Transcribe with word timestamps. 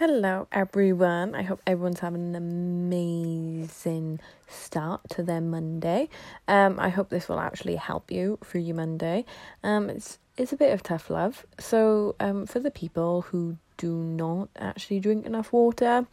Hello, 0.00 0.48
everyone. 0.50 1.34
I 1.34 1.42
hope 1.42 1.60
everyone's 1.66 2.00
having 2.00 2.34
an 2.34 2.34
amazing 2.34 4.18
start 4.48 5.02
to 5.10 5.22
their 5.22 5.42
Monday. 5.42 6.08
Um, 6.48 6.80
I 6.80 6.88
hope 6.88 7.10
this 7.10 7.28
will 7.28 7.38
actually 7.38 7.76
help 7.76 8.10
you 8.10 8.38
through 8.42 8.62
your 8.62 8.76
Monday. 8.76 9.26
Um, 9.62 9.90
it's 9.90 10.18
it's 10.38 10.54
a 10.54 10.56
bit 10.56 10.72
of 10.72 10.82
tough 10.82 11.10
love. 11.10 11.44
So, 11.58 12.16
um, 12.18 12.46
for 12.46 12.60
the 12.60 12.70
people 12.70 13.26
who 13.28 13.58
do 13.76 13.92
not 13.92 14.48
actually 14.56 15.00
drink 15.00 15.26
enough 15.26 15.52
water, 15.52 16.06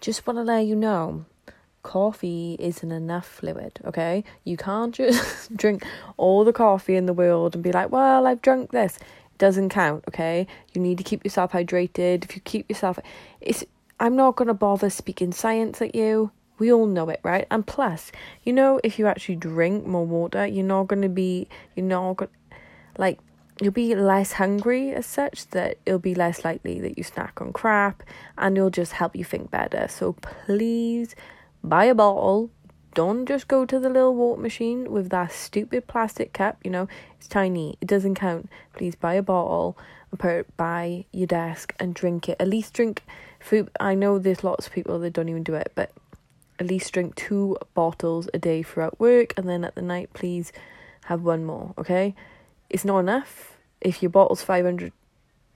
just 0.00 0.24
want 0.24 0.36
to 0.36 0.44
let 0.44 0.66
you 0.66 0.76
know 0.76 1.24
coffee 1.82 2.54
isn't 2.60 2.92
enough 2.92 3.26
fluid, 3.26 3.80
okay? 3.84 4.22
You 4.44 4.56
can't 4.56 4.94
just 4.94 5.56
drink 5.56 5.82
all 6.16 6.44
the 6.44 6.52
coffee 6.52 6.94
in 6.94 7.06
the 7.06 7.12
world 7.12 7.56
and 7.56 7.64
be 7.64 7.72
like, 7.72 7.90
well, 7.90 8.28
I've 8.28 8.42
drunk 8.42 8.70
this 8.70 8.96
doesn't 9.38 9.70
count, 9.70 10.04
okay? 10.08 10.46
You 10.72 10.80
need 10.80 10.98
to 10.98 11.04
keep 11.04 11.24
yourself 11.24 11.52
hydrated. 11.52 12.24
If 12.24 12.34
you 12.34 12.42
keep 12.42 12.68
yourself 12.68 12.98
it's 13.40 13.64
I'm 14.00 14.14
not 14.14 14.36
going 14.36 14.48
to 14.48 14.54
bother 14.54 14.90
speaking 14.90 15.32
science 15.32 15.82
at 15.82 15.94
you. 15.94 16.30
We 16.58 16.72
all 16.72 16.86
know 16.86 17.08
it, 17.08 17.20
right? 17.22 17.46
And 17.50 17.66
plus, 17.66 18.12
you 18.44 18.52
know 18.52 18.80
if 18.84 18.98
you 18.98 19.06
actually 19.06 19.36
drink 19.36 19.86
more 19.86 20.06
water, 20.06 20.46
you're 20.46 20.64
not 20.64 20.88
going 20.88 21.02
to 21.02 21.08
be 21.08 21.48
you're 21.74 21.86
not 21.86 22.14
going 22.14 22.30
like 22.96 23.18
you'll 23.60 23.72
be 23.72 23.94
less 23.94 24.32
hungry 24.32 24.92
as 24.92 25.06
such 25.06 25.48
that 25.48 25.78
it'll 25.84 25.98
be 25.98 26.14
less 26.14 26.44
likely 26.44 26.80
that 26.80 26.96
you 26.96 27.04
snack 27.04 27.40
on 27.40 27.52
crap 27.52 28.02
and 28.36 28.56
it'll 28.56 28.70
just 28.70 28.92
help 28.92 29.16
you 29.16 29.24
think 29.24 29.50
better. 29.50 29.86
So 29.88 30.12
please 30.12 31.16
buy 31.64 31.86
a 31.86 31.94
bottle, 31.94 32.50
don't 32.98 33.26
just 33.26 33.46
go 33.46 33.64
to 33.64 33.78
the 33.78 33.88
little 33.88 34.12
water 34.12 34.42
machine 34.42 34.90
with 34.90 35.10
that 35.10 35.30
stupid 35.30 35.86
plastic 35.86 36.32
cup, 36.32 36.58
you 36.64 36.70
know, 36.72 36.88
it's 37.16 37.28
tiny, 37.28 37.78
it 37.80 37.86
doesn't 37.86 38.16
count. 38.16 38.50
Please 38.72 38.96
buy 38.96 39.14
a 39.14 39.22
bottle 39.22 39.78
and 40.10 40.18
put 40.18 40.32
it 40.32 40.56
by 40.56 41.04
your 41.12 41.28
desk 41.28 41.76
and 41.78 41.94
drink 41.94 42.28
it. 42.28 42.34
At 42.40 42.48
least 42.48 42.74
drink 42.74 43.04
food. 43.38 43.70
I 43.78 43.94
know 43.94 44.18
there's 44.18 44.42
lots 44.42 44.66
of 44.66 44.72
people 44.72 44.98
that 44.98 45.12
don't 45.12 45.28
even 45.28 45.44
do 45.44 45.54
it, 45.54 45.70
but 45.76 45.92
at 46.58 46.66
least 46.66 46.92
drink 46.92 47.14
two 47.14 47.56
bottles 47.72 48.28
a 48.34 48.38
day 48.40 48.64
throughout 48.64 48.98
work 48.98 49.32
and 49.36 49.48
then 49.48 49.62
at 49.62 49.76
the 49.76 49.82
night, 49.82 50.12
please 50.12 50.52
have 51.04 51.22
one 51.22 51.44
more, 51.44 51.74
okay? 51.78 52.16
It's 52.68 52.84
not 52.84 52.98
enough. 52.98 53.58
If 53.80 54.02
your 54.02 54.10
bottle's 54.10 54.42
500, 54.42 54.92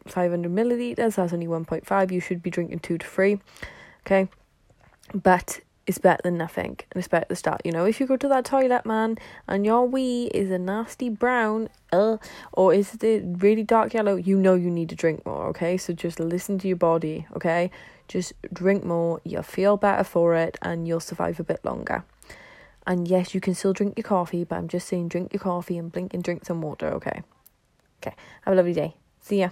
500 0.07 0.49
milliliters, 0.49 1.17
that's 1.17 1.33
only 1.33 1.49
1.5. 1.49 2.13
You 2.13 2.21
should 2.21 2.41
be 2.41 2.51
drinking 2.51 2.79
two 2.79 2.99
to 2.99 3.07
three, 3.07 3.41
okay? 4.07 4.29
But 5.13 5.59
is 5.87 5.99
better 5.99 6.21
than 6.23 6.39
nothing 6.39 6.79
and 6.91 6.97
it's 6.97 7.09
better 7.09 7.23
at 7.23 7.29
the 7.29 7.37
start. 7.37 7.61
You 7.65 7.73
know, 7.73 7.85
if 7.85 8.01
you 8.01 8.07
go 8.07 8.17
to 8.17 8.29
that 8.29 8.45
toilet, 8.45 8.87
man, 8.87 9.19
and 9.49 9.65
your 9.65 9.87
wee 9.87 10.27
is 10.35 10.51
a 10.51 10.59
nasty 10.59 11.09
brown, 11.09 11.69
uh, 11.93 12.19
or 12.53 12.73
is 12.73 12.95
it 13.03 13.25
really 13.39 13.65
dark 13.65 13.95
yellow, 13.95 14.17
you 14.17 14.37
know 14.37 14.55
you 14.55 14.71
need 14.71 14.89
to 14.91 14.95
drink 14.95 15.27
more, 15.27 15.47
okay? 15.49 15.77
So 15.77 15.93
just 15.93 16.21
listen 16.21 16.59
to 16.59 16.69
your 16.69 16.77
body, 16.77 17.27
okay? 17.37 17.71
Just 18.09 18.33
drink 18.53 18.85
more, 18.85 19.21
you'll 19.25 19.43
feel 19.43 19.77
better 19.77 20.05
for 20.05 20.35
it, 20.35 20.59
and 20.63 20.87
you'll 20.87 21.01
survive 21.01 21.41
a 21.41 21.45
bit 21.45 21.65
longer. 21.65 22.05
And 22.87 23.07
yes, 23.07 23.35
you 23.35 23.41
can 23.41 23.55
still 23.55 23.73
drink 23.73 23.95
your 23.97 24.05
coffee, 24.05 24.45
but 24.45 24.57
I'm 24.57 24.69
just 24.69 24.89
saying 24.89 25.09
drink 25.09 25.33
your 25.33 25.41
coffee 25.41 25.79
and 25.79 25.91
blink 25.91 26.15
and 26.15 26.23
drink 26.23 26.45
some 26.45 26.63
water, 26.63 26.89
okay? 26.95 27.23
Okay, 28.03 28.17
have 28.43 28.55
a 28.55 28.57
lovely 28.57 28.73
day. 28.73 28.97
See 29.21 29.41
ya. 29.41 29.51